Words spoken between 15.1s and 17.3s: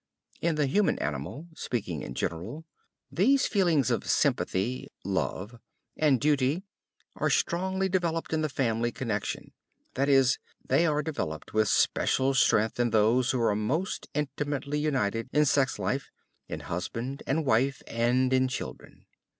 in sex life, in husband